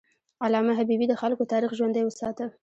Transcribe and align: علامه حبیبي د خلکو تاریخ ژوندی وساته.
علامه 0.43 0.73
حبیبي 0.79 1.05
د 1.09 1.13
خلکو 1.21 1.49
تاریخ 1.51 1.71
ژوندی 1.79 2.01
وساته. 2.05 2.45